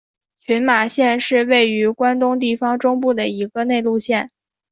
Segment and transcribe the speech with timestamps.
[0.39, 4.31] 群马县是位于关东地方中部的一个内陆县。